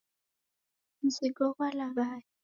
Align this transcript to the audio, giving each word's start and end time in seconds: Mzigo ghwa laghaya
Mzigo 1.03 1.45
ghwa 1.55 1.67
laghaya 1.77 2.27